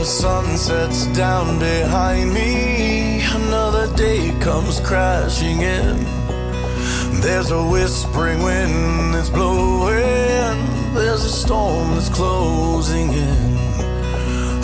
[0.00, 5.94] the sun sets down behind me, another day comes crashing in.
[7.20, 10.56] There's a whispering wind that's blowing,
[10.94, 13.58] there's a storm that's closing in.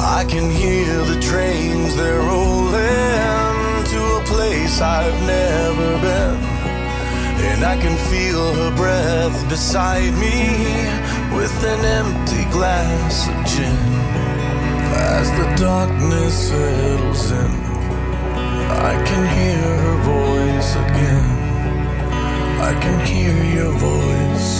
[0.00, 6.36] I can hear the trains, they're rolling to a place I've never been.
[7.50, 10.38] And I can feel her breath beside me
[11.36, 14.05] with an empty glass of gin.
[14.98, 17.52] As the darkness settles in,
[18.90, 21.28] I can hear her voice again.
[22.68, 24.55] I can hear your voice.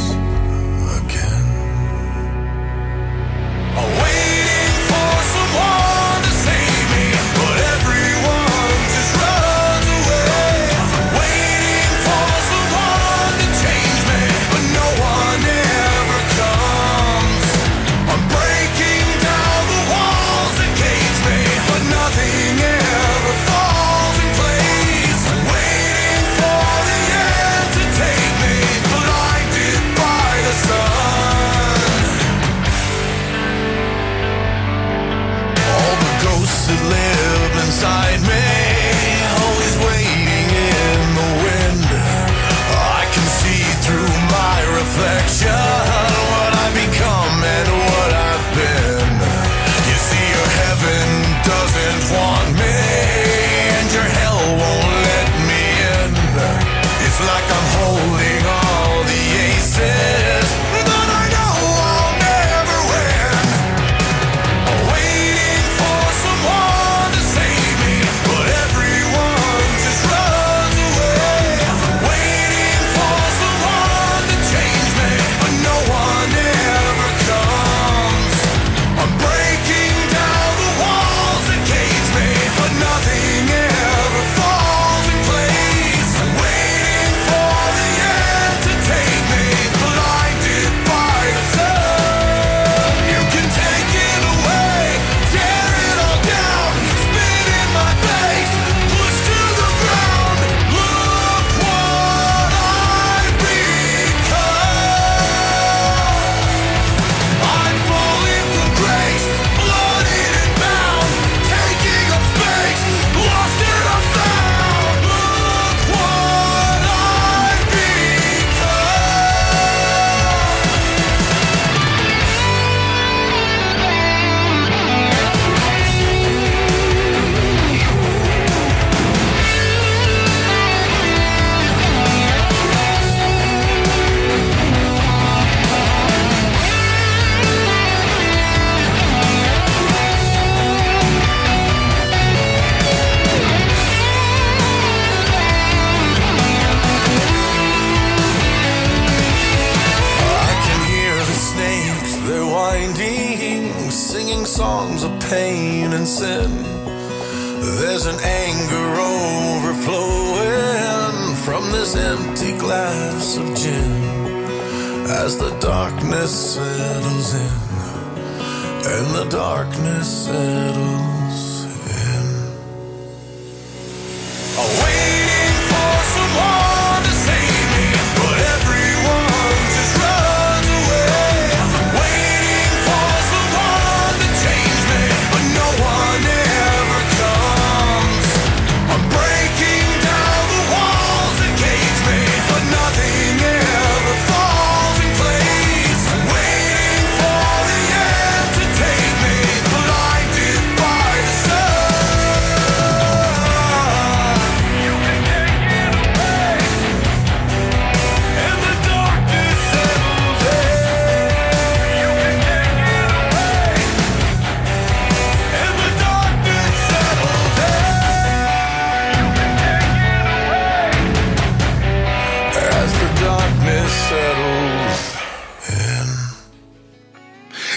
[168.89, 171.56] and the darkness settles.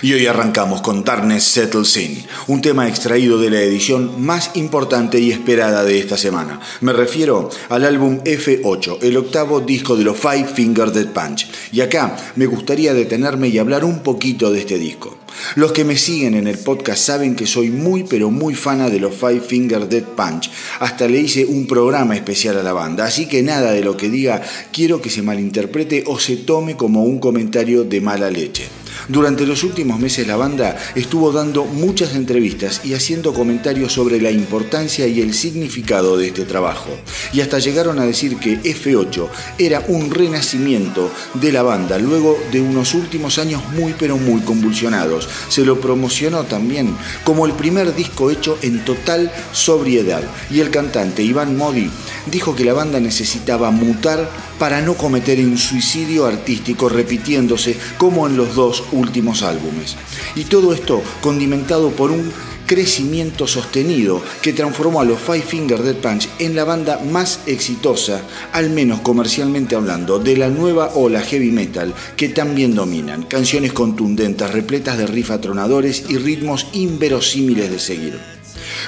[0.10, 5.20] Y hoy arrancamos con Darkness Settles In, un tema extraído de la edición más importante
[5.20, 6.60] y esperada de esta semana.
[6.82, 11.48] Me refiero al álbum F8, el octavo disco de los Five Finger Dead Punch.
[11.72, 15.16] Y acá me gustaría detenerme y hablar un poquito de este disco.
[15.54, 19.00] Los que me siguen en el podcast saben que soy muy pero muy fana de
[19.00, 20.50] los Five Finger Dead Punch.
[20.80, 24.10] Hasta le hice un programa especial a la banda, así que nada de lo que
[24.10, 24.42] diga
[24.72, 28.79] quiero que se malinterprete o se tome como un comentario de mala leche.
[29.10, 34.30] Durante los últimos meses la banda estuvo dando muchas entrevistas y haciendo comentarios sobre la
[34.30, 36.92] importancia y el significado de este trabajo.
[37.34, 39.28] Y hasta llegaron a decir que F8
[39.58, 45.28] era un renacimiento de la banda luego de unos últimos años muy pero muy convulsionados.
[45.50, 50.22] Se lo promocionó también como el primer disco hecho en total sobriedad.
[50.52, 51.90] Y el cantante Iván Modi
[52.28, 54.30] dijo que la banda necesitaba mutar
[54.60, 58.84] para no cometer un suicidio artístico repitiéndose como en los dos
[59.44, 59.96] álbumes.
[60.36, 62.31] Y todo esto condimentado por un
[62.66, 68.22] crecimiento sostenido que transformó a los Five Finger Dead Punch en la banda más exitosa,
[68.54, 73.24] al menos comercialmente hablando, de la nueva ola heavy metal que también dominan.
[73.24, 78.38] Canciones contundentes, repletas de riff atronadores y ritmos inverosímiles de seguir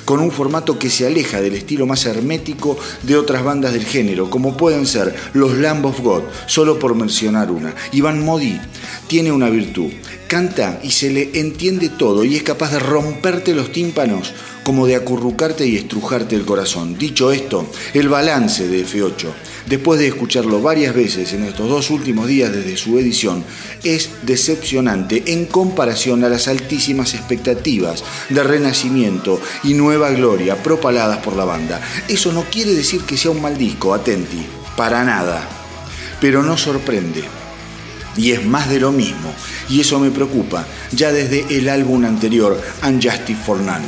[0.06, 4.30] con un formato que se aleja del estilo más hermético de otras bandas del género,
[4.30, 7.74] como pueden ser los Lamb of God, solo por mencionar una.
[7.92, 8.60] Iván Modi
[9.08, 9.92] tiene una virtud,
[10.28, 14.34] canta y se le entiende todo y es capaz de romperte los tímpanos
[14.64, 16.98] como de acurrucarte y estrujarte el corazón.
[16.98, 19.28] Dicho esto, el balance de F8,
[19.68, 23.44] después de escucharlo varias veces en estos dos últimos días desde su edición,
[23.84, 31.36] es decepcionante en comparación a las altísimas expectativas de renacimiento y nueva gloria propaladas por
[31.36, 31.82] la banda.
[32.08, 35.48] Eso no quiere decir que sea un mal disco, atenti, para nada,
[36.20, 37.24] pero no sorprende.
[38.18, 39.34] Y es más de lo mismo,
[39.70, 43.86] y eso me preocupa, ya desde el álbum anterior, Unjustice for None.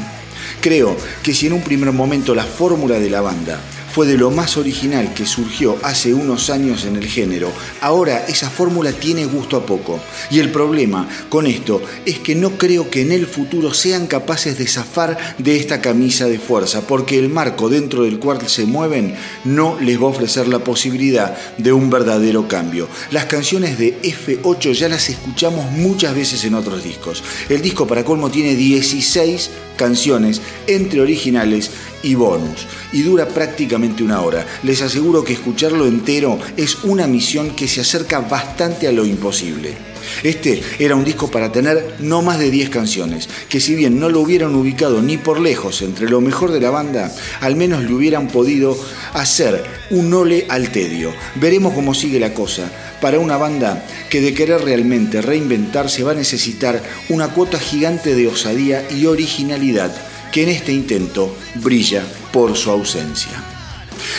[0.62, 3.60] Creo que si en un primer momento la fórmula de la banda
[3.94, 7.51] fue de lo más original que surgió hace unos años en el género.
[7.80, 10.00] Ahora esa fórmula tiene gusto a poco.
[10.31, 14.57] Y el problema con esto es que no creo que en el futuro sean capaces
[14.57, 19.13] de zafar de esta camisa de fuerza, porque el marco dentro del cual se mueven
[19.44, 22.88] no les va a ofrecer la posibilidad de un verdadero cambio.
[23.12, 27.24] Las canciones de F8 ya las escuchamos muchas veces en otros discos.
[27.48, 31.72] El disco para colmo tiene 16 canciones entre originales
[32.04, 34.46] y bonus y dura prácticamente una hora.
[34.64, 39.94] Les aseguro que escucharlo entero es una misión que se acerca bastante a lo imposible.
[40.22, 44.10] Este era un disco para tener no más de 10 canciones, que si bien no
[44.10, 47.94] lo hubieran ubicado ni por lejos entre lo mejor de la banda, al menos le
[47.94, 48.78] hubieran podido
[49.14, 51.12] hacer un ole al tedio.
[51.36, 52.70] Veremos cómo sigue la cosa.
[53.04, 58.30] Para una banda que de querer realmente reinventarse va a necesitar una cuota gigante de
[58.30, 59.94] osadía y originalidad
[60.32, 62.02] que en este intento brilla
[62.32, 63.34] por su ausencia.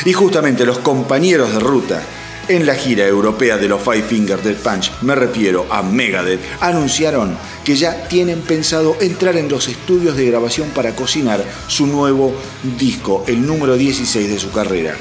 [0.04, 2.02] Y justamente los compañeros de ruta
[2.48, 7.38] en la gira europea de los Five Finger Dead Punch, me refiero a Megadeth, anunciaron
[7.64, 12.34] que ya tienen pensado entrar en los estudios de grabación para cocinar su nuevo
[12.78, 14.94] disco, el número 16 de su carrera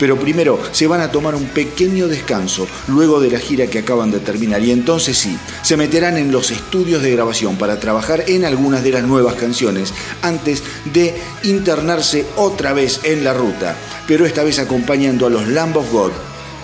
[0.00, 4.10] pero primero se van a tomar un pequeño descanso luego de la gira que acaban
[4.10, 8.46] de terminar y entonces sí, se meterán en los estudios de grabación para trabajar en
[8.46, 9.92] algunas de las nuevas canciones
[10.22, 11.14] antes de
[11.44, 13.76] internarse otra vez en la ruta,
[14.08, 16.12] pero esta vez acompañando a los Lamb of God,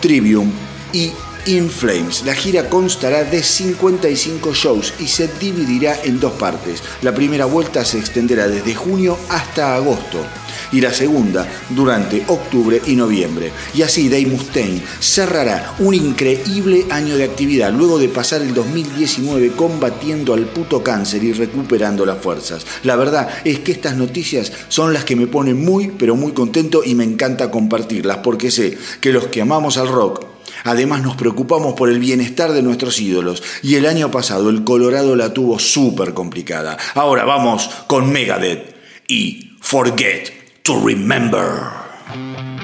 [0.00, 0.50] Trivium
[0.95, 1.12] y
[1.45, 2.25] In Flames.
[2.25, 6.83] La gira constará de 55 shows y se dividirá en dos partes.
[7.02, 10.25] La primera vuelta se extenderá desde junio hasta agosto
[10.73, 13.53] y la segunda durante octubre y noviembre.
[13.75, 19.53] Y así Dave Mustaine cerrará un increíble año de actividad luego de pasar el 2019
[19.53, 22.67] combatiendo al puto cáncer y recuperando las fuerzas.
[22.83, 26.83] La verdad es que estas noticias son las que me ponen muy pero muy contento
[26.85, 31.75] y me encanta compartirlas porque sé que los que amamos al rock Además nos preocupamos
[31.75, 36.13] por el bienestar de nuestros ídolos y el año pasado el Colorado la tuvo súper
[36.15, 36.77] complicada.
[36.95, 38.75] Ahora vamos con Megadeth
[39.07, 40.36] y Forget
[40.67, 42.56] to remember.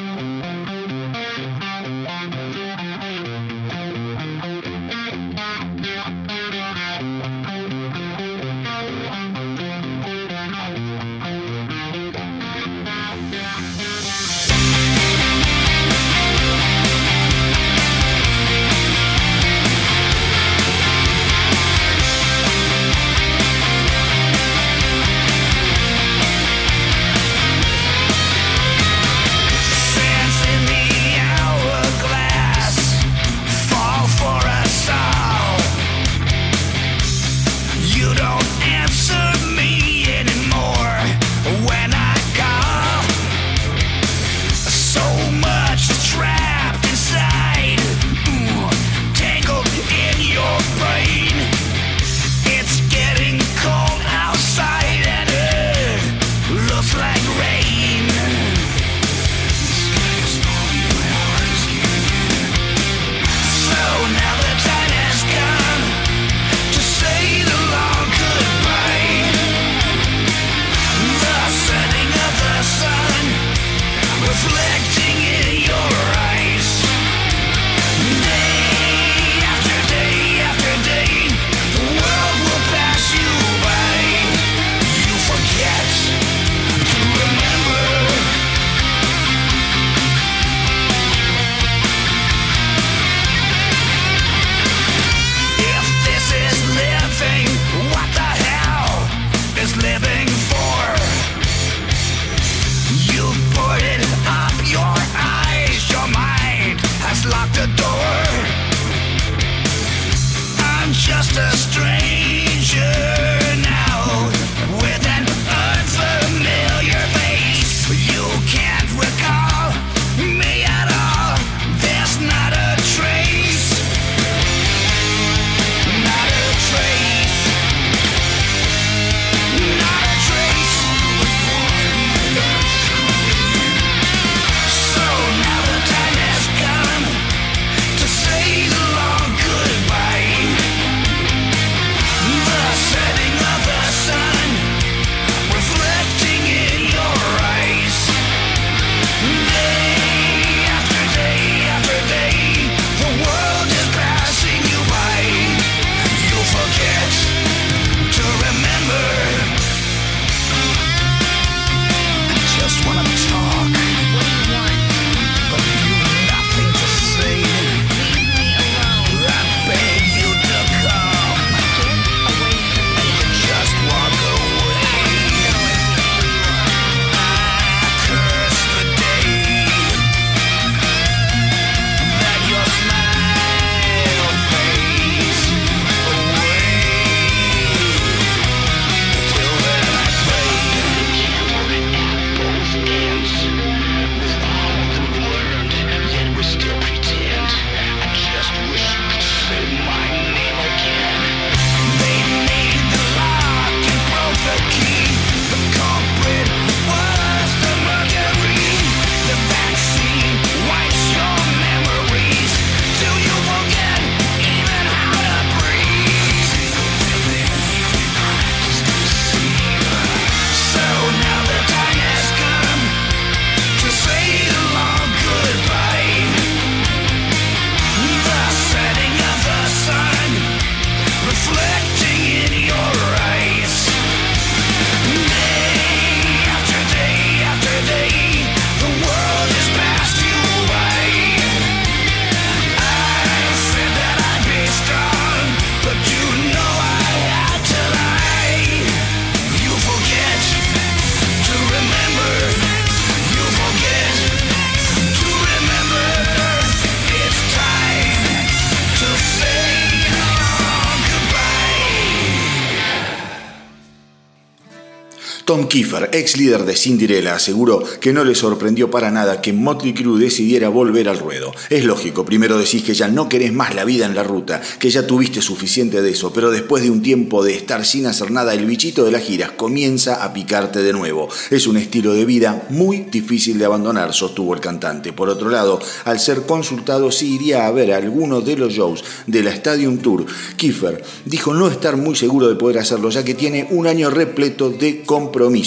[265.72, 270.20] Kiefer, ex líder de Cinderella, aseguró que no le sorprendió para nada que Motley Crue
[270.20, 271.50] decidiera volver al ruedo.
[271.70, 274.90] Es lógico, primero decís que ya no querés más la vida en la ruta, que
[274.90, 278.52] ya tuviste suficiente de eso, pero después de un tiempo de estar sin hacer nada,
[278.52, 281.30] el bichito de las giras comienza a picarte de nuevo.
[281.48, 285.14] Es un estilo de vida muy difícil de abandonar, sostuvo el cantante.
[285.14, 289.42] Por otro lado, al ser consultado si iría a ver alguno de los shows de
[289.42, 293.68] la Stadium Tour, Kiefer dijo no estar muy seguro de poder hacerlo, ya que tiene
[293.70, 295.61] un año repleto de compromiso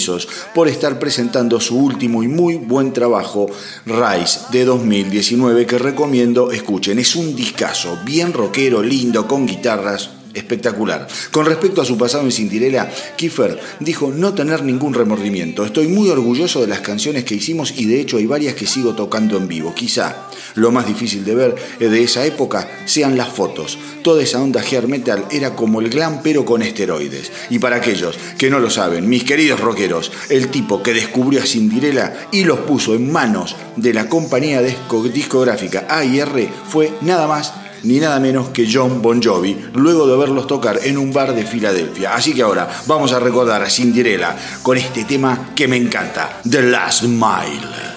[0.54, 3.46] por estar presentando su último y muy buen trabajo,
[3.86, 6.98] Rise de 2019, que recomiendo escuchen.
[6.98, 11.06] Es un discazo, bien rockero, lindo, con guitarras, espectacular.
[11.30, 15.64] Con respecto a su pasado en Cinderella, Kiefer dijo no tener ningún remordimiento.
[15.64, 18.94] Estoy muy orgulloso de las canciones que hicimos y de hecho hay varias que sigo
[18.94, 19.74] tocando en vivo.
[19.74, 23.78] Quizá lo más difícil de ver de esa época sean las fotos.
[24.02, 27.32] Toda esa onda hair metal era como el glam pero con esteroides.
[27.50, 31.46] Y para aquellos que no lo saben, mis queridos rockeros, el tipo que descubrió a
[31.46, 37.52] Cinderella y los puso en manos de la compañía discográfica AIR fue nada más
[37.86, 41.44] ni nada menos que John Bon Jovi, luego de verlos tocar en un bar de
[41.44, 42.14] Filadelfia.
[42.14, 46.62] Así que ahora vamos a recordar a Cinderella con este tema que me encanta, The
[46.62, 47.95] Last Mile.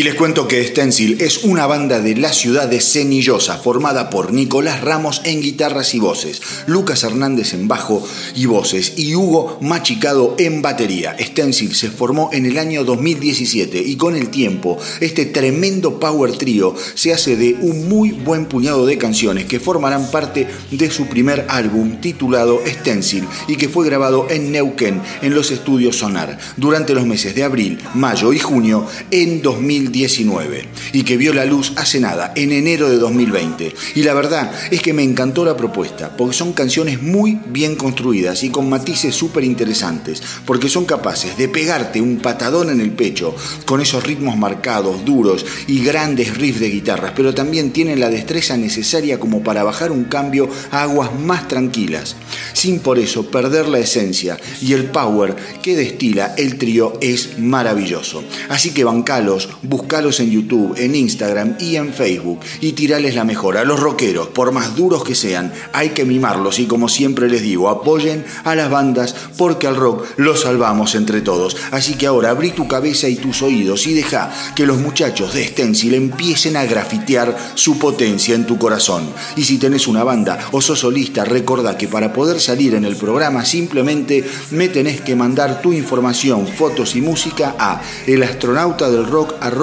[0.00, 4.32] Y les cuento que Stencil es una banda de la ciudad de Cenillosa, formada por
[4.32, 8.02] Nicolás Ramos en guitarras y voces, Lucas Hernández en bajo
[8.34, 11.14] y voces y Hugo Machicado en batería.
[11.20, 16.74] Stencil se formó en el año 2017 y con el tiempo este tremendo power trio
[16.94, 21.44] se hace de un muy buen puñado de canciones que formarán parte de su primer
[21.50, 27.04] álbum titulado Stencil y que fue grabado en Neuquén en los estudios Sonar durante los
[27.04, 32.00] meses de abril, mayo y junio en 2000 2019 y que vio la luz hace
[32.00, 33.74] nada, en enero de 2020.
[33.96, 38.42] Y la verdad es que me encantó la propuesta, porque son canciones muy bien construidas
[38.42, 43.34] y con matices súper interesantes, porque son capaces de pegarte un patadón en el pecho
[43.66, 48.56] con esos ritmos marcados, duros y grandes riffs de guitarras, pero también tienen la destreza
[48.56, 52.16] necesaria como para bajar un cambio a aguas más tranquilas,
[52.52, 58.22] sin por eso perder la esencia y el power que destila el trío es maravilloso.
[58.48, 59.48] Así que bancalos,
[59.80, 63.56] Buscalos en YouTube, en Instagram y en Facebook y tirales la mejor.
[63.56, 67.40] A los rockeros, por más duros que sean, hay que mimarlos y como siempre les
[67.40, 71.56] digo, apoyen a las bandas porque al rock lo salvamos entre todos.
[71.70, 75.46] Así que ahora abrí tu cabeza y tus oídos y deja que los muchachos de
[75.46, 79.08] Stencil empiecen a grafitear su potencia en tu corazón.
[79.34, 82.96] Y si tenés una banda o sos solista, recuerda que para poder salir en el
[82.96, 87.80] programa simplemente me tenés que mandar tu información, fotos y música a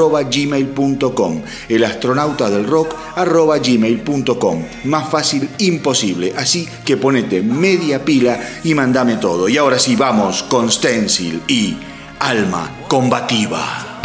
[0.08, 9.48] elastronautadelrock.gmail.com elastronautadelrock.gmail.com Más fácil imposible, así que ponete media pila y mandame todo.
[9.50, 11.76] Y ahora sí, vamos con Stencil y
[12.20, 13.97] Alma Combativa.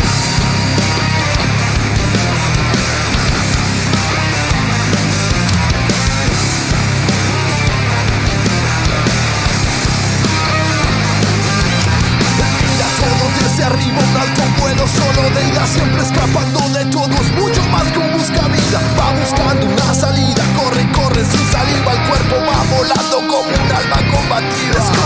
[15.30, 17.12] de ida, siempre escapando de todo.
[17.12, 20.42] Es mucho más que un busca vida, va buscando una salida.
[20.56, 25.01] Corre, corre sin saliva, el cuerpo va volando como un alma combatida.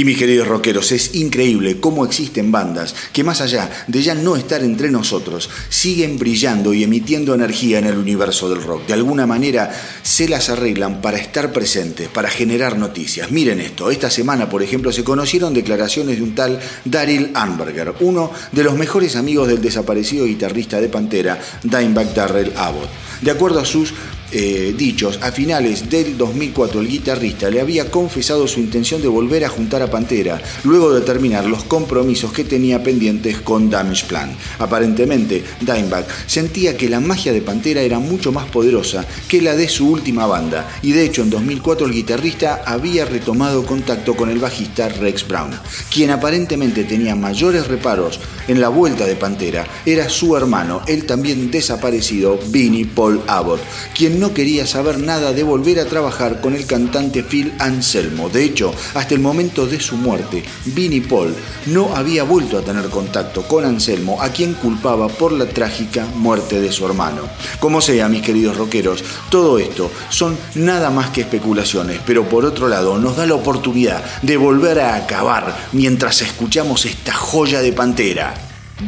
[0.00, 4.34] Y mis queridos rockeros, es increíble cómo existen bandas que más allá de ya no
[4.34, 8.86] estar entre nosotros, siguen brillando y emitiendo energía en el universo del rock.
[8.86, 9.70] De alguna manera
[10.02, 13.30] se las arreglan para estar presentes, para generar noticias.
[13.30, 18.30] Miren esto, esta semana por ejemplo se conocieron declaraciones de un tal Daryl Anberger, uno
[18.52, 22.88] de los mejores amigos del desaparecido guitarrista de Pantera, Dimebag Darrell Abbott.
[23.20, 23.92] De acuerdo a sus
[24.32, 29.44] eh, dichos, a finales del 2004 el guitarrista le había confesado su intención de volver
[29.44, 34.30] a juntar a Pantera, luego de terminar los compromisos que tenía pendientes con Damage Plan.
[34.58, 39.68] Aparentemente, Dimebag sentía que la magia de Pantera era mucho más poderosa que la de
[39.68, 44.38] su última banda, y de hecho en 2004 el guitarrista había retomado contacto con el
[44.38, 45.50] bajista Rex Brown,
[45.92, 51.50] quien aparentemente tenía mayores reparos en la vuelta de Pantera, era su hermano, el también
[51.50, 53.60] desaparecido Vinnie Paul Abbott,
[53.96, 58.28] quien no quería saber nada de volver a trabajar con el cantante Phil Anselmo.
[58.28, 61.34] De hecho, hasta el momento de su muerte, Vinnie Paul
[61.66, 66.60] no había vuelto a tener contacto con Anselmo, a quien culpaba por la trágica muerte
[66.60, 67.22] de su hermano.
[67.58, 72.68] Como sea, mis queridos rockeros, todo esto son nada más que especulaciones, pero por otro
[72.68, 78.34] lado nos da la oportunidad de volver a acabar mientras escuchamos esta joya de Pantera,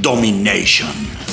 [0.01, 1.32] Domination.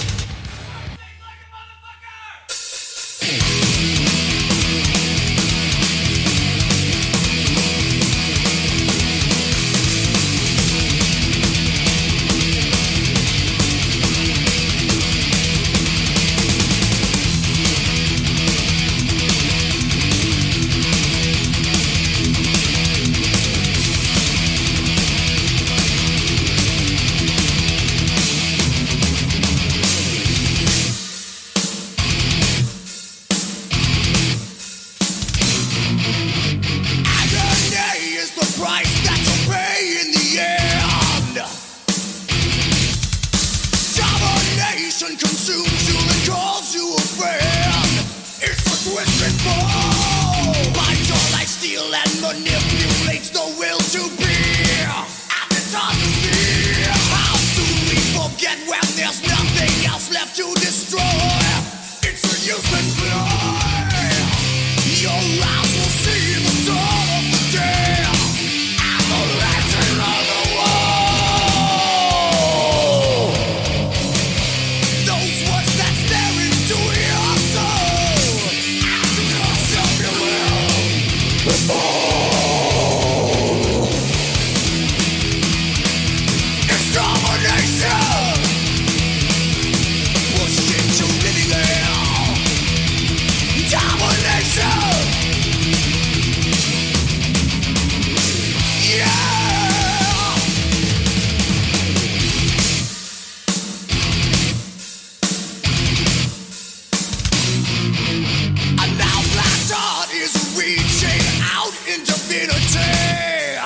[112.40, 113.60] community.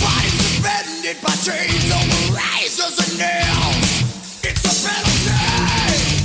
[0.00, 3.88] Bodies suspended by chains over razors and nails.
[4.44, 5.32] It's a penalty.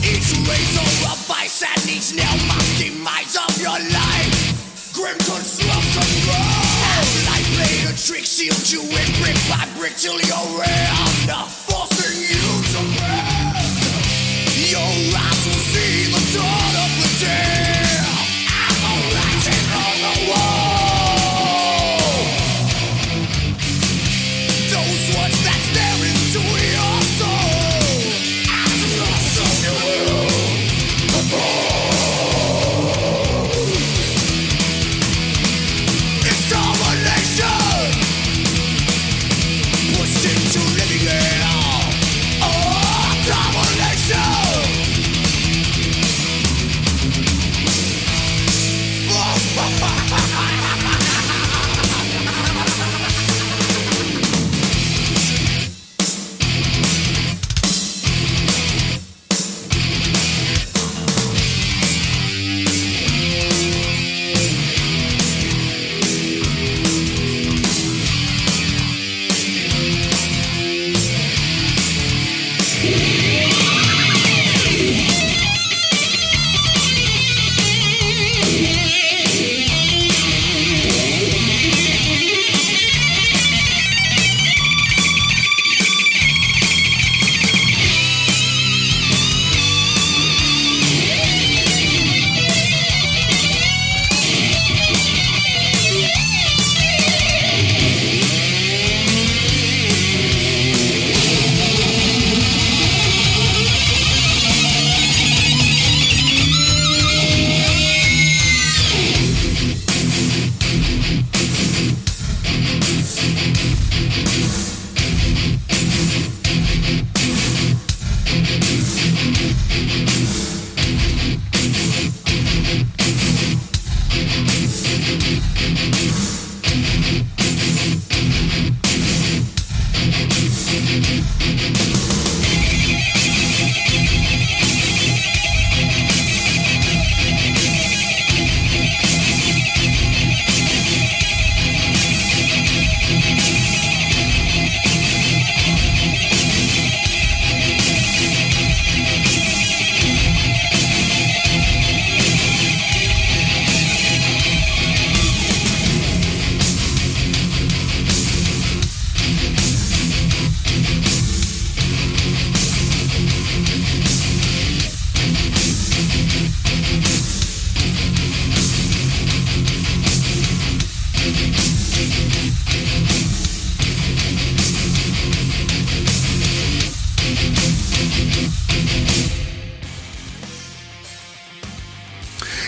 [0.03, 4.93] Each razor a vice and each nail must demise of your life.
[4.93, 7.27] Grim construction grows.
[7.27, 11.66] Life played a trick, sealed you in brick by brick till you're round.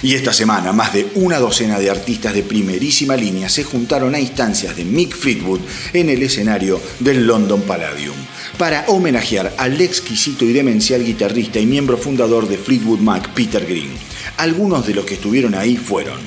[0.10, 4.20] Y esta semana, más de una docena de artistas de primerísima línea se juntaron a
[4.20, 5.60] instancias de Mick Fleetwood
[5.94, 8.16] en el escenario del London Palladium
[8.58, 13.92] para homenajear al exquisito y demencial guitarrista y miembro fundador de Fleetwood Mac, Peter Green.
[14.38, 16.18] Algunos de los que estuvieron ahí fueron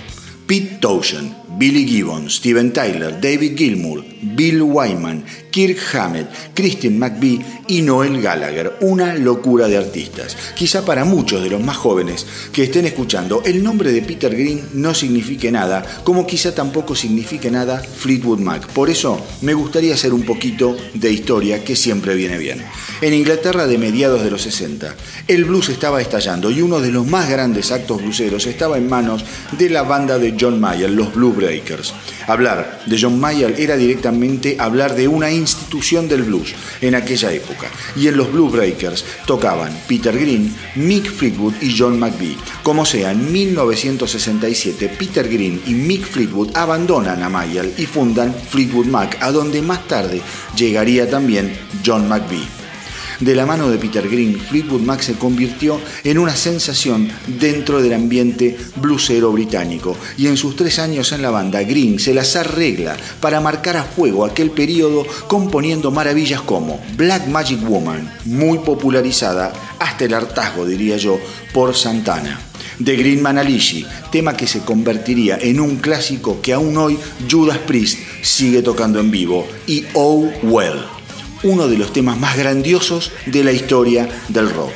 [0.46, 7.82] Pete Townshend, Billy Gibbons, Steven Tyler, David Gilmour, Bill Wyman, Kirk Hammett, Christian McVie y
[7.82, 8.76] Noel Gallagher.
[8.80, 10.36] Una locura de artistas.
[10.54, 14.62] Quizá para muchos de los más jóvenes que estén escuchando, el nombre de Peter Green
[14.74, 18.66] no signifique nada, como quizá tampoco signifique nada Fleetwood Mac.
[18.68, 22.62] Por eso me gustaría hacer un poquito de historia que siempre viene bien.
[23.00, 24.94] En Inglaterra de mediados de los 60,
[25.28, 29.24] el blues estaba estallando y uno de los más grandes actos blueseros estaba en manos
[29.58, 31.92] de la banda de John Mayer, los Blue Breakers.
[32.26, 37.68] Hablar de John Mayer era directamente hablar de una institución del blues en aquella época.
[37.96, 42.36] Y en los Blue Breakers tocaban Peter Green, Mick Fleetwood y John McVie.
[42.62, 48.86] Como sea, en 1967 Peter Green y Mick Fleetwood abandonan a Mayall y fundan Fleetwood
[48.86, 50.20] Mac, a donde más tarde
[50.56, 51.52] llegaría también
[51.84, 52.61] John McVie.
[53.22, 57.08] De la mano de Peter Green, Fleetwood Mac se convirtió en una sensación
[57.38, 59.96] dentro del ambiente bluesero británico.
[60.18, 63.84] Y en sus tres años en la banda, Green se las arregla para marcar a
[63.84, 70.96] fuego aquel periodo componiendo maravillas como Black Magic Woman, muy popularizada hasta el hartazgo, diría
[70.96, 71.16] yo,
[71.54, 72.40] por Santana.
[72.82, 76.98] The Green Manalishi, tema que se convertiría en un clásico que aún hoy
[77.30, 80.91] Judas Priest sigue tocando en vivo, y Oh Well
[81.42, 84.72] uno de los temas más grandiosos de la historia del rock.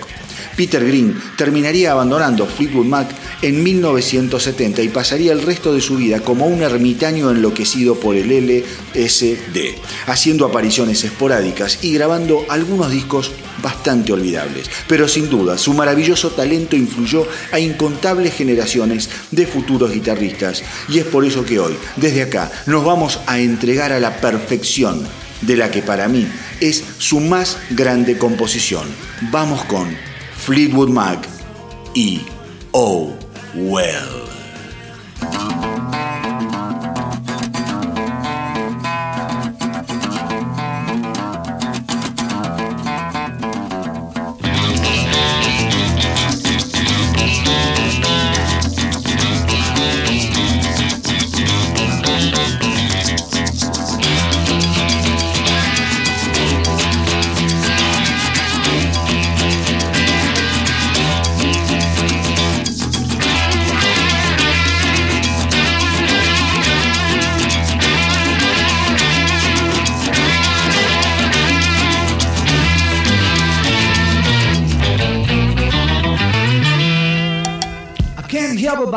[0.56, 3.08] Peter Green terminaría abandonando Fleetwood Mac
[3.42, 8.30] en 1970 y pasaría el resto de su vida como un ermitaño enloquecido por el
[8.30, 9.76] LSD,
[10.06, 14.70] haciendo apariciones esporádicas y grabando algunos discos bastante olvidables.
[14.88, 21.04] Pero sin duda, su maravilloso talento influyó a incontables generaciones de futuros guitarristas y es
[21.04, 25.06] por eso que hoy, desde acá, nos vamos a entregar a la perfección
[25.42, 26.26] de la que para mí
[26.60, 28.86] es su más grande composición.
[29.30, 29.96] Vamos con
[30.36, 31.26] Fleetwood Mac
[31.94, 32.22] y
[32.72, 33.14] Oh
[33.54, 34.35] Well.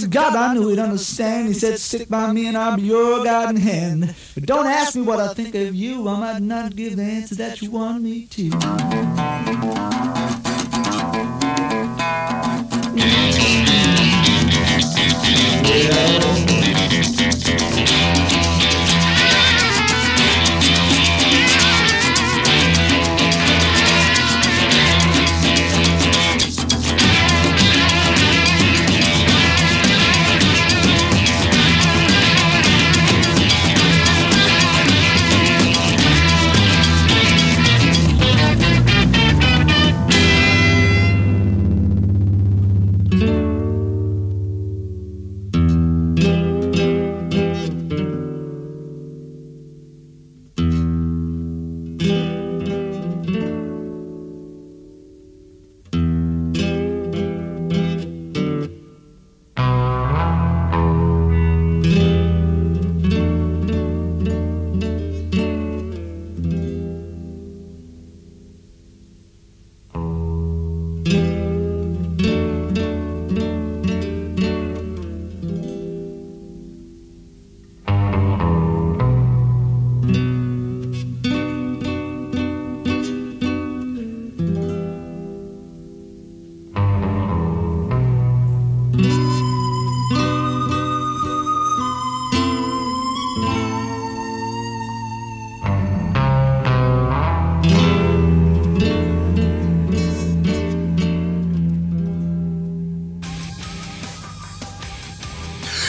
[0.00, 1.48] to God I knew he'd understand.
[1.48, 4.14] He said, Stick by me and I'll be your guiding hand.
[4.34, 6.06] But don't ask me what I think of you.
[6.08, 8.50] I might not give the answer that you want me to.
[15.68, 16.35] Yeah.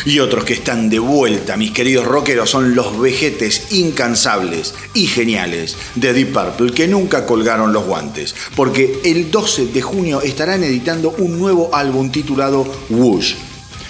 [0.08, 5.76] Y otros que están de vuelta, mis queridos rockeros, son los vejetes incansables y geniales
[5.96, 11.14] de Deep Purple que nunca colgaron los guantes, porque el 12 de junio estarán editando
[11.18, 13.34] un nuevo álbum titulado Whoosh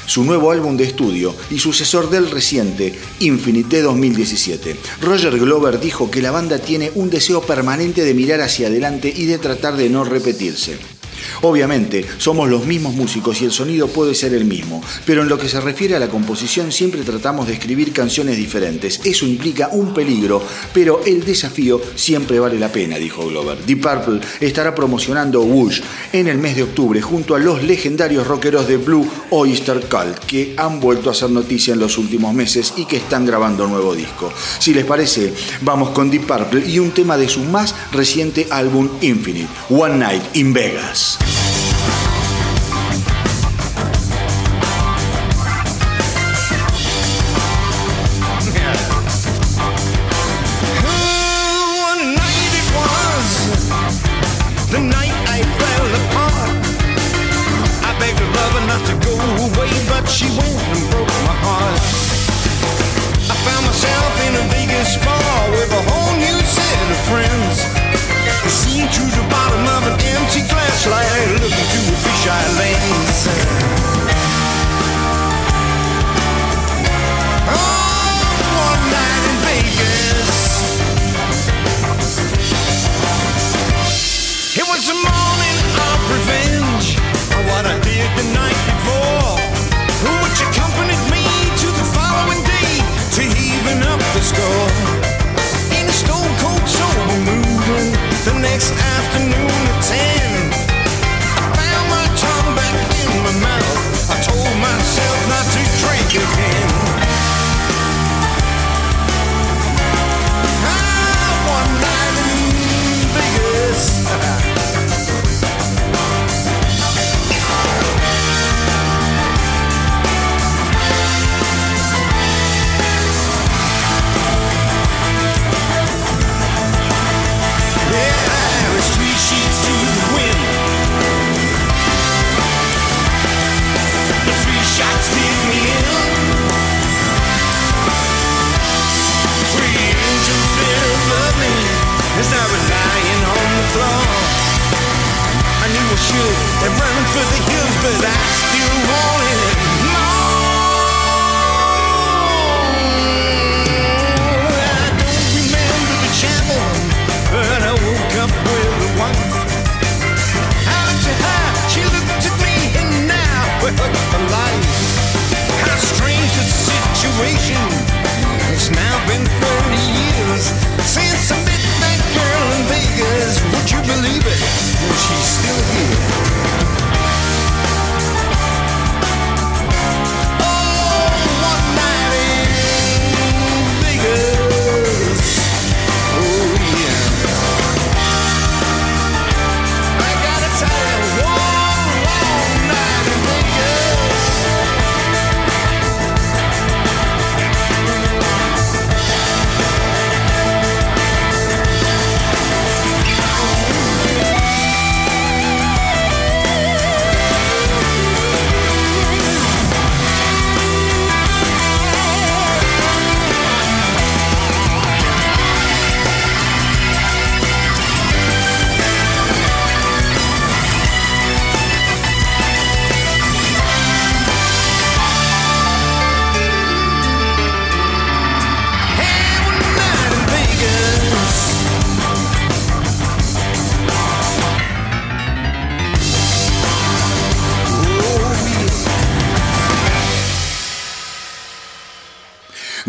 [0.08, 4.76] su nuevo álbum de estudio y sucesor del reciente Infinite 2017.
[5.02, 9.26] Roger Glover dijo que la banda tiene un deseo permanente de mirar hacia adelante y
[9.26, 10.97] de tratar de no repetirse.
[11.42, 15.38] Obviamente, somos los mismos músicos y el sonido puede ser el mismo, pero en lo
[15.38, 19.02] que se refiere a la composición siempre tratamos de escribir canciones diferentes.
[19.04, 20.42] Eso implica un peligro,
[20.74, 23.58] pero el desafío siempre vale la pena, dijo Glover.
[23.66, 25.82] Deep Purple estará promocionando Whoosh
[26.14, 30.54] en el mes de octubre junto a los legendarios rockeros de Blue Oyster Cult que
[30.58, 33.96] han vuelto a hacer noticia en los últimos meses y que están grabando un nuevo
[33.96, 34.32] disco.
[34.60, 38.90] Si les parece, vamos con Deep Purple y un tema de su más reciente álbum
[39.02, 41.17] Infinite, One Night in Vegas.
[41.20, 41.47] Podcast.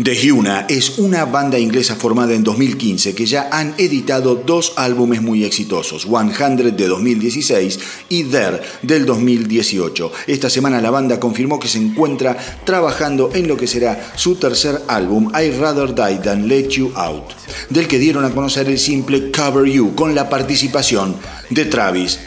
[0.09, 5.21] The Huna es una banda inglesa formada en 2015 que ya han editado dos álbumes
[5.21, 7.79] muy exitosos, 100 de 2016
[8.09, 10.11] y There del 2018.
[10.25, 14.81] Esta semana la banda confirmó que se encuentra trabajando en lo que será su tercer
[14.87, 17.25] álbum, I Rather Die Than Let You Out,
[17.69, 21.17] del que dieron a conocer el simple Cover You con la participación
[21.51, 22.19] de Travis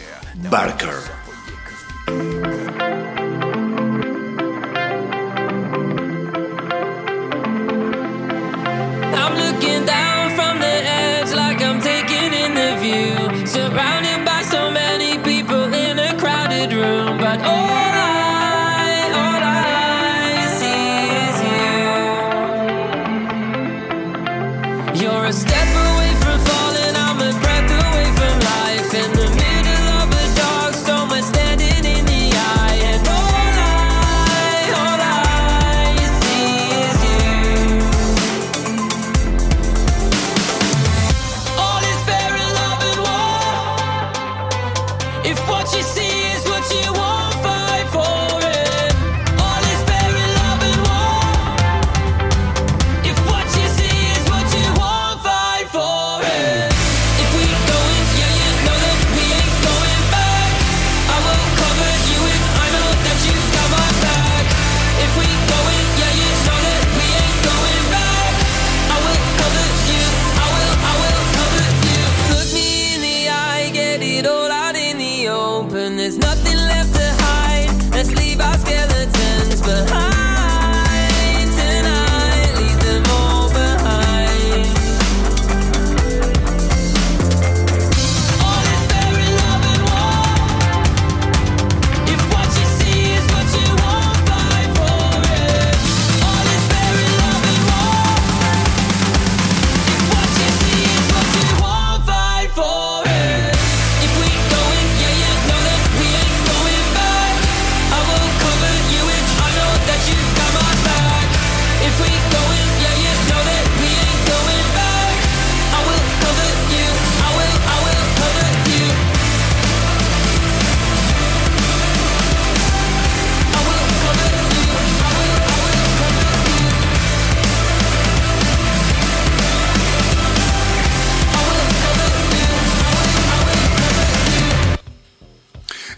[0.49, 1.22] Barker.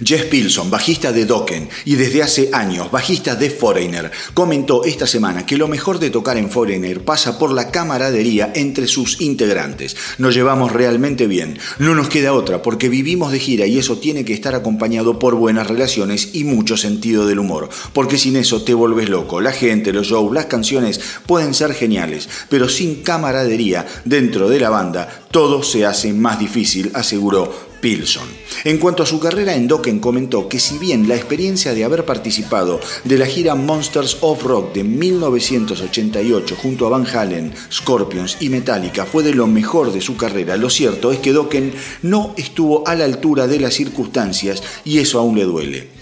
[0.06, 5.48] Jess Pilson, bajista de Dokken y desde hace años bajista de Foreigner, comentó esta semana
[5.48, 9.96] que lo mejor de tocar en Foreigner pasa por la camaradería entre sus integrantes.
[10.20, 14.24] Nos llevamos realmente bien, no nos queda otra porque vivimos de gira y eso tiene
[14.24, 18.76] que estar acompañado por buenas relaciones y mucho sentido del humor, porque sin eso te
[18.76, 19.42] volves loco.
[19.42, 24.70] La gente, los shows, las canciones pueden ser geniales, pero sin camaradería dentro de la
[24.70, 28.28] banda todo se hace más difícil, aseguró Pilson.
[28.64, 32.04] En cuanto a su carrera en Dokken comentó que si bien la experiencia de haber
[32.04, 38.50] participado de la gira Monsters of Rock de 1988 junto a Van Halen, Scorpions y
[38.50, 42.88] Metallica fue de lo mejor de su carrera, lo cierto es que Dokken no estuvo
[42.88, 45.95] a la altura de las circunstancias y eso aún le duele.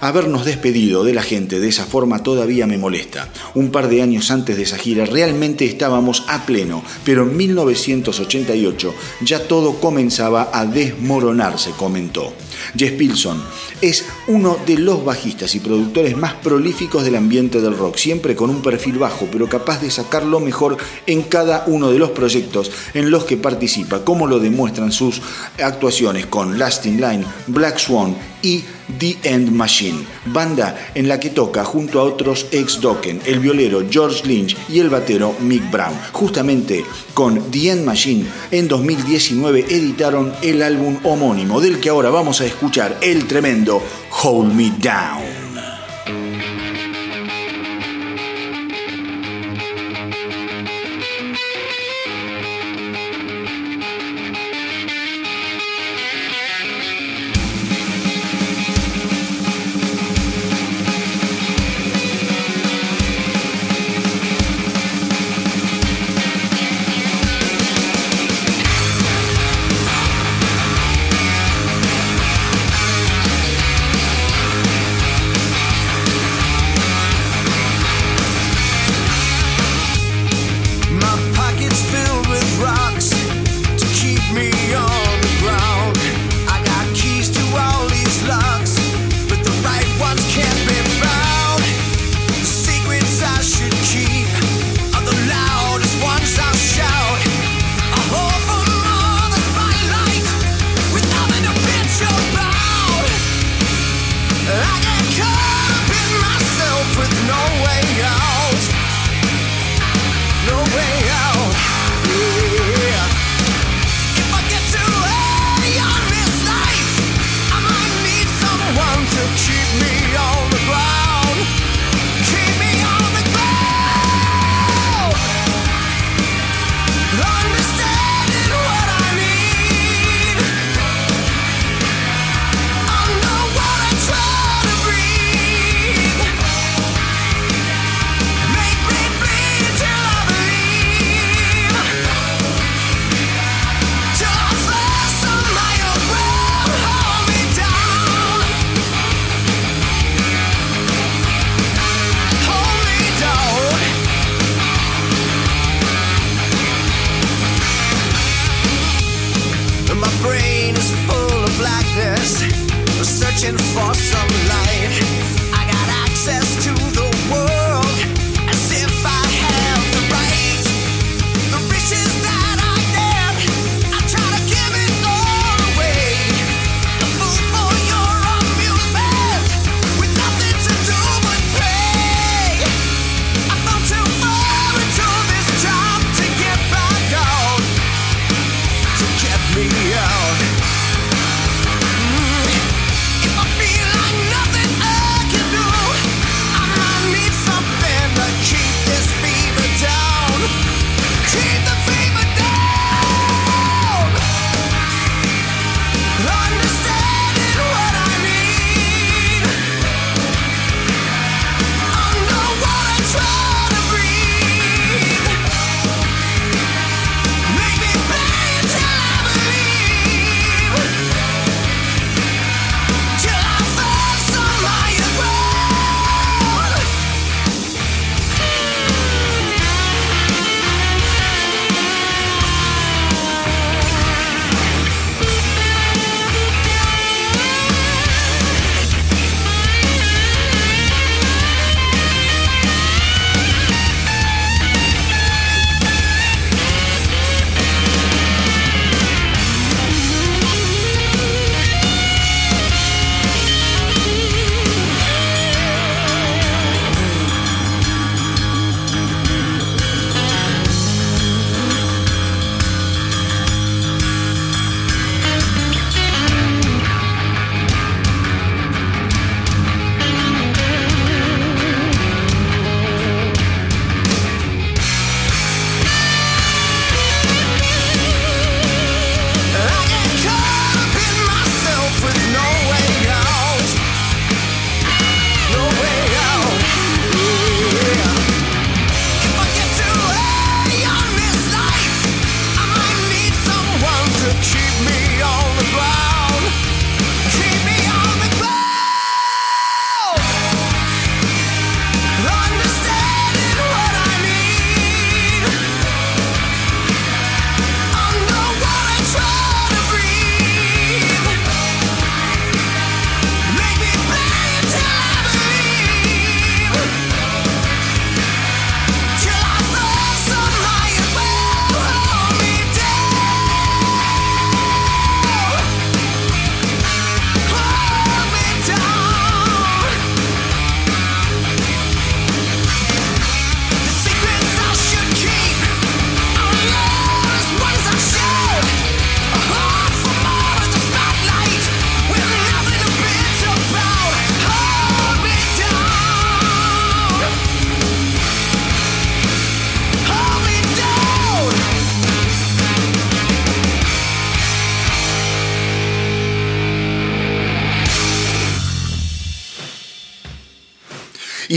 [0.00, 3.28] Habernos despedido de la gente de esa forma todavía me molesta.
[3.54, 8.94] Un par de años antes de esa gira realmente estábamos a pleno, pero en 1988
[9.22, 12.32] ya todo comenzaba a desmoronarse, comentó.
[12.76, 13.42] Jess Pilson
[13.80, 18.50] es uno de los bajistas y productores más prolíficos del ambiente del rock, siempre con
[18.50, 22.70] un perfil bajo, pero capaz de sacar lo mejor en cada uno de los proyectos
[22.94, 25.20] en los que participa, como lo demuestran sus
[25.62, 28.64] actuaciones con Lasting Line, Black Swan y
[28.98, 33.84] The End Machine, banda en la que toca junto a otros ex Dokken, el violero
[33.88, 35.94] George Lynch y el batero Mick Brown.
[36.12, 36.84] Justamente
[37.14, 42.46] con The End Machine en 2019 editaron el álbum homónimo del que ahora vamos a
[42.46, 43.82] escuchar el tremendo
[44.22, 45.39] Hold Me Down.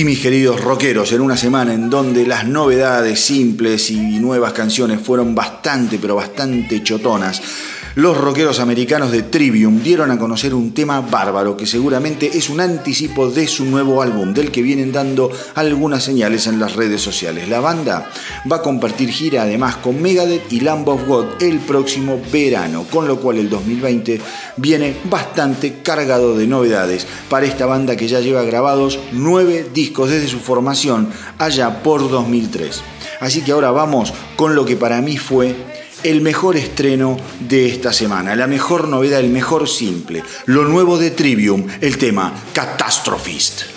[0.04, 5.00] Y mis queridos rockeros, en una semana en donde las novedades simples y nuevas canciones
[5.00, 7.42] fueron bastante, pero bastante chotonas,
[7.96, 12.60] los rockeros americanos de Trivium dieron a conocer un tema bárbaro que seguramente es un
[12.60, 17.48] anticipo de su nuevo álbum, del que vienen dando algunas señales en las redes sociales.
[17.50, 18.10] La banda
[18.52, 23.08] va a compartir gira además con Megadeth y Lamb of God el próximo verano, con
[23.08, 24.20] lo cual el 2020
[24.58, 30.28] viene bastante cargado de novedades para esta banda que ya lleva grabados nueve discos desde
[30.28, 32.82] su formación allá por 2003.
[33.20, 35.56] Así que ahora vamos con lo que para mí fue
[36.04, 41.12] el mejor estreno de esta semana, la mejor novedad, el mejor simple, lo nuevo de
[41.12, 43.73] Trivium, el tema Catastrophist.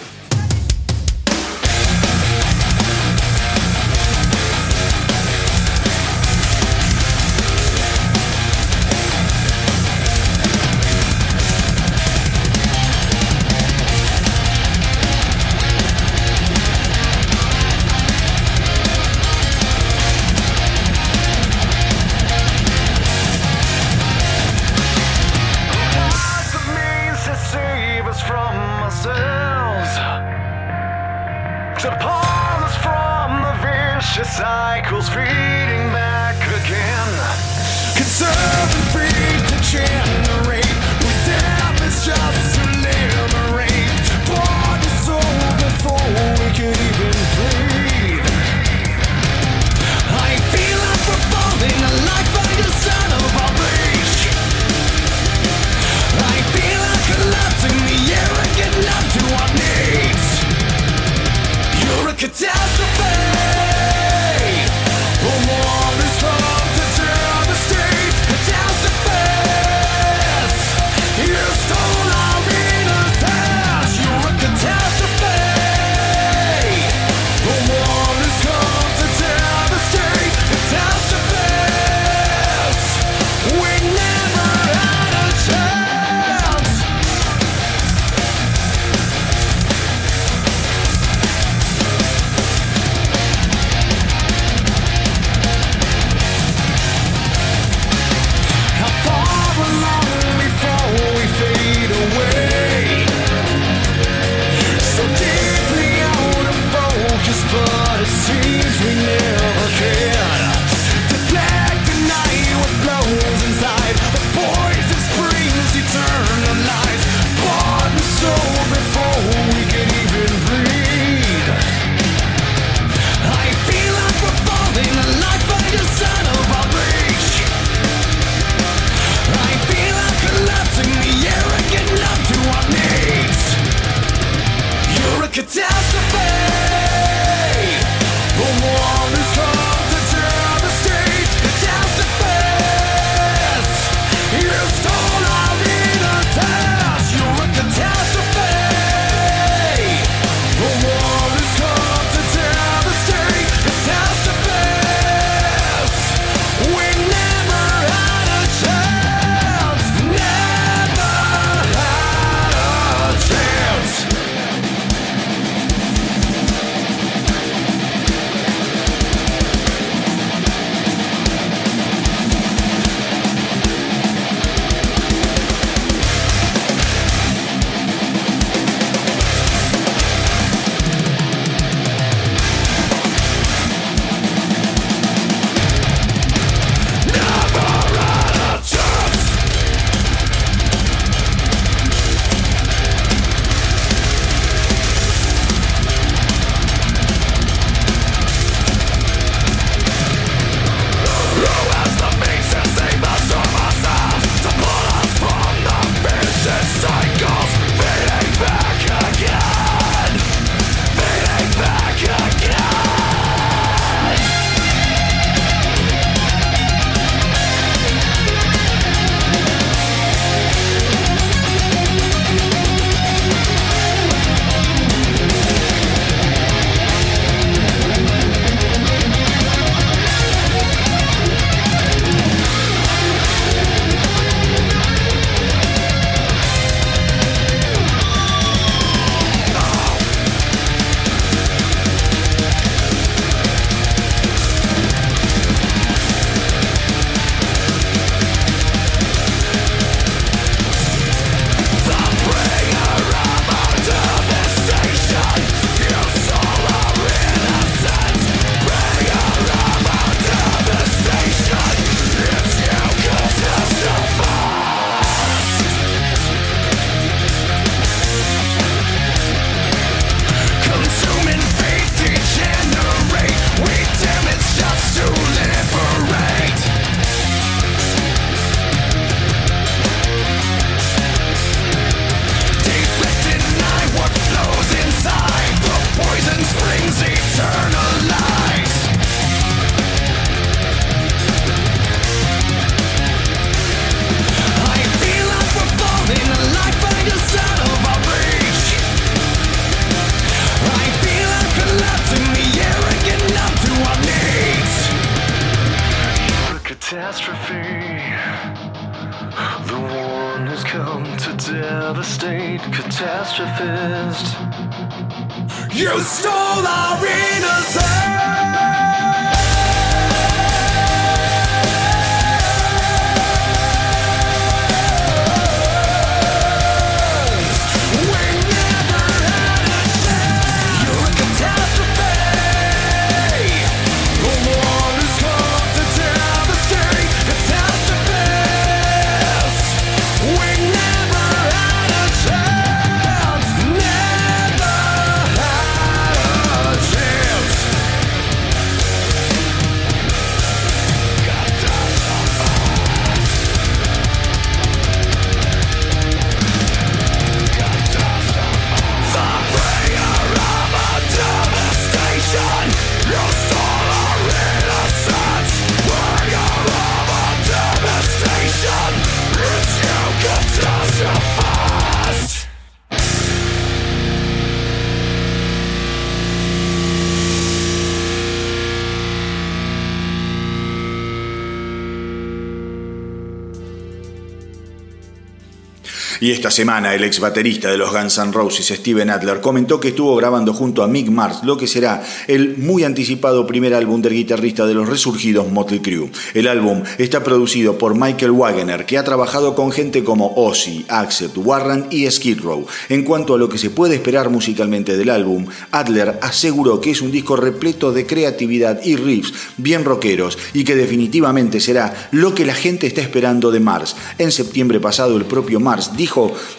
[386.21, 389.89] Y esta semana el ex baterista de los Guns N' Roses, Steven Adler, comentó que
[389.89, 394.14] estuvo grabando junto a Mick Mars lo que será el muy anticipado primer álbum del
[394.14, 396.11] guitarrista de los resurgidos Motley Crue.
[396.33, 401.37] El álbum está producido por Michael Wagener, que ha trabajado con gente como Ozzy, Accept,
[401.37, 402.67] Warren y Skid Row.
[402.89, 407.03] En cuanto a lo que se puede esperar musicalmente del álbum, Adler aseguró que es
[407.03, 412.47] un disco repleto de creatividad y riffs bien rockeros y que definitivamente será lo que
[412.47, 413.97] la gente está esperando de Mars.
[414.19, 416.05] En septiembre pasado el propio Mars dijo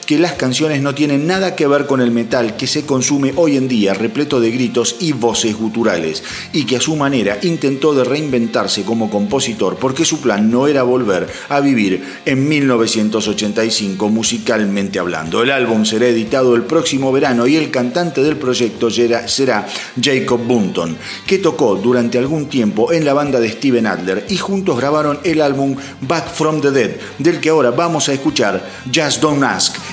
[0.06, 3.58] que las canciones no tienen nada que ver con el metal que se consume hoy
[3.58, 6.24] en día, repleto de gritos y voces guturales,
[6.54, 10.84] y que a su manera intentó de reinventarse como compositor porque su plan no era
[10.84, 15.44] volver a vivir en 1985 musicalmente hablando.
[15.44, 19.68] El álbum será editado el próximo verano y el cantante del proyecto será
[20.02, 24.78] Jacob Bunton, que tocó durante algún tiempo en la banda de Steven Adler y juntos
[24.78, 29.37] grabaron el álbum Back from the Dead, del que ahora vamos a escuchar Just Don't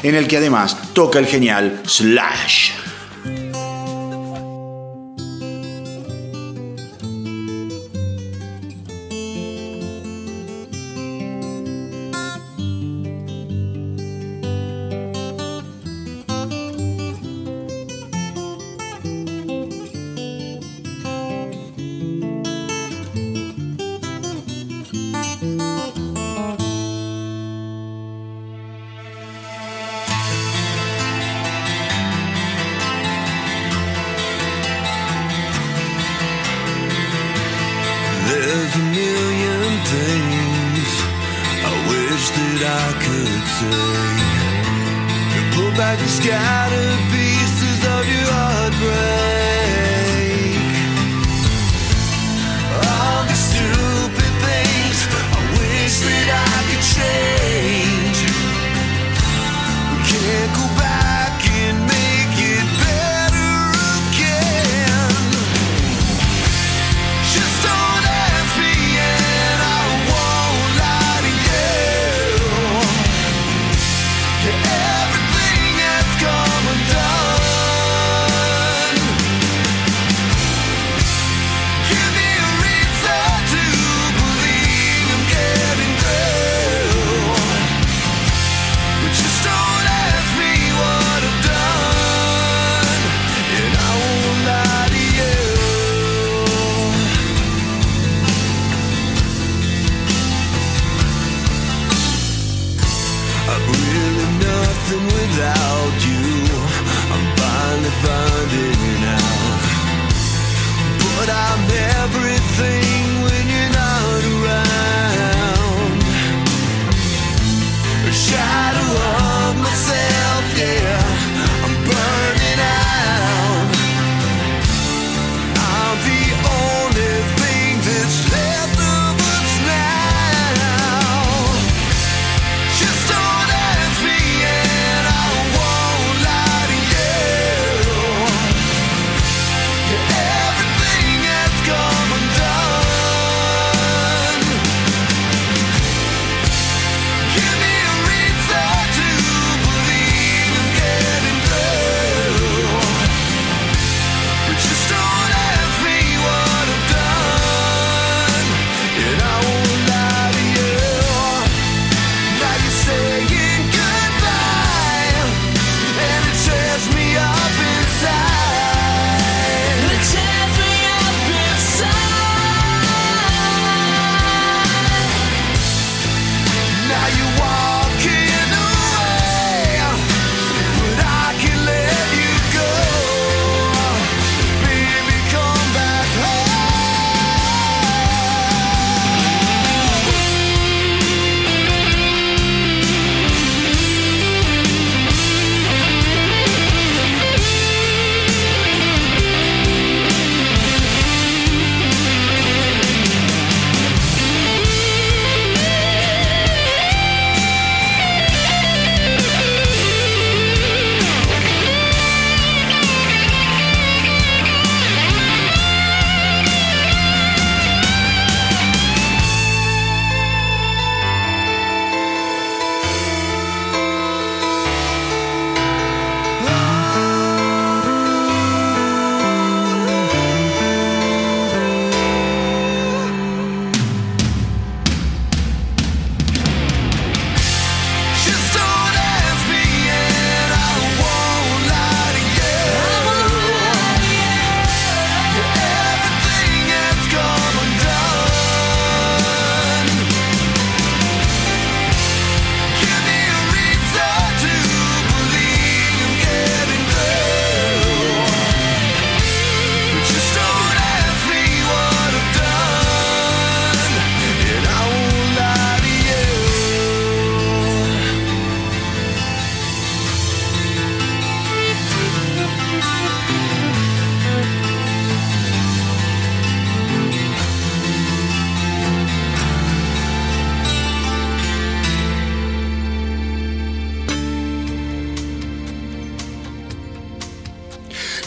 [0.02, 2.83] en el que además toca el genial Slash.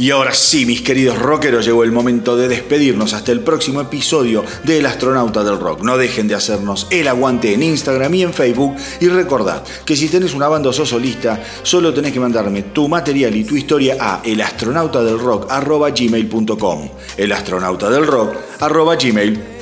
[0.07, 4.45] Y ahora sí, mis queridos rockeros, llegó el momento de despedirnos hasta el próximo episodio
[4.63, 5.81] de El Astronauta del Rock.
[5.81, 8.77] No dejen de hacernos el aguante en Instagram y en Facebook.
[9.01, 13.35] Y recordad que si tenés una banda o solista, solo tenés que mandarme tu material
[13.35, 19.56] y tu historia a elastronautadelrock.gmail.com elastronautadelrock.gmail.com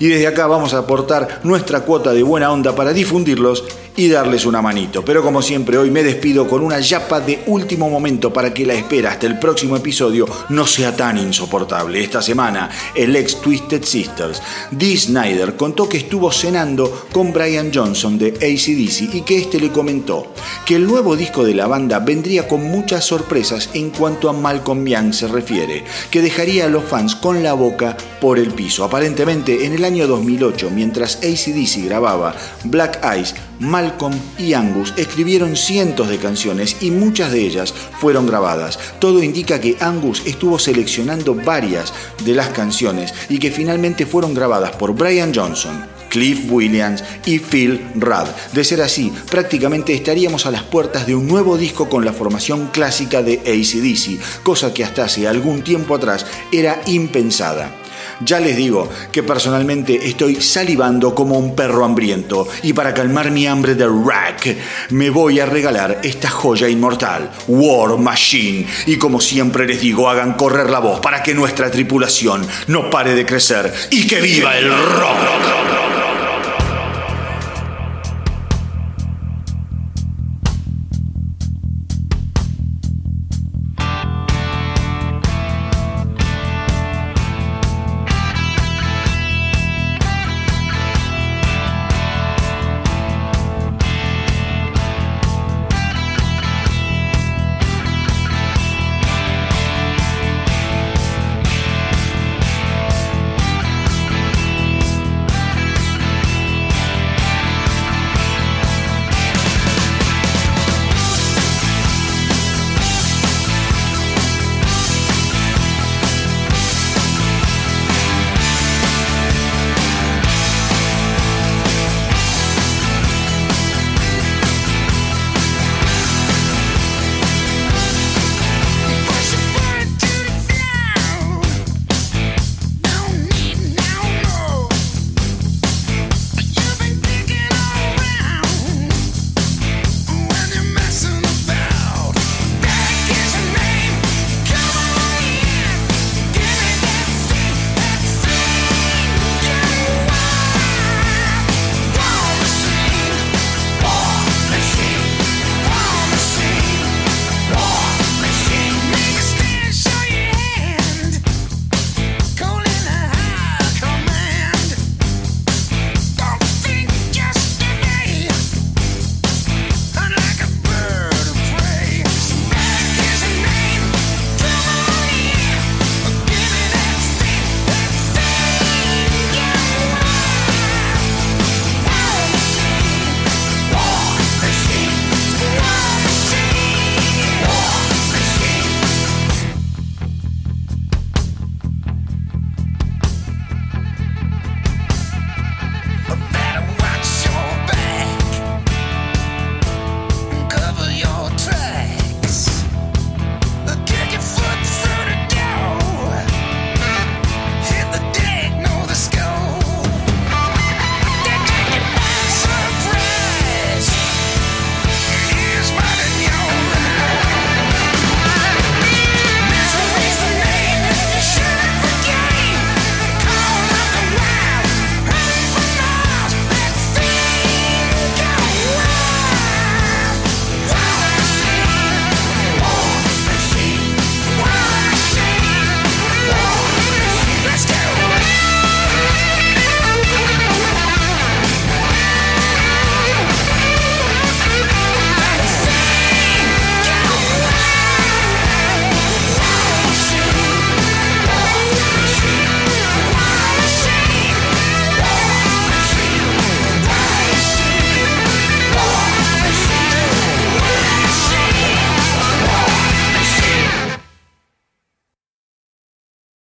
[0.00, 3.62] Y desde acá vamos a aportar nuestra cuota de buena onda para difundirlos
[3.94, 5.04] y darles una manito.
[5.04, 8.72] Pero como siempre hoy me despido con una yapa de último momento para que la
[8.72, 12.02] espera hasta el próximo episodio no sea tan insoportable.
[12.02, 14.42] Esta semana el ex Twisted Sisters,
[14.72, 19.70] Dee Snyder, contó que estuvo cenando con Brian Johnson de ACDC y que este le
[19.70, 20.32] comentó
[20.66, 24.84] que el nuevo disco de la banda vendría con muchas sorpresas en cuanto a Malcolm
[24.84, 28.84] Young se refiere, que dejaría a los fans con la boca por el piso.
[28.84, 32.34] Aparentemente en el año 2008, mientras ACDC grababa
[32.64, 38.78] Black Eyes, Malcolm y Angus escribieron cientos de canciones y muchas de ellas fueron grabadas.
[38.98, 41.92] Todo indica que Angus estuvo seleccionando varias
[42.24, 45.84] de las canciones y que finalmente fueron grabadas por Brian Johnson.
[46.08, 48.28] Cliff Williams y Phil Rudd.
[48.52, 52.68] De ser así, prácticamente estaríamos a las puertas de un nuevo disco con la formación
[52.68, 57.81] clásica de ACDC, cosa que hasta hace algún tiempo atrás era impensada.
[58.24, 63.46] Ya les digo que personalmente estoy salivando como un perro hambriento y para calmar mi
[63.46, 64.56] hambre de rack
[64.90, 68.66] me voy a regalar esta joya inmortal, War Machine.
[68.86, 73.14] Y como siempre les digo, hagan correr la voz para que nuestra tripulación no pare
[73.14, 75.81] de crecer y que viva el rock.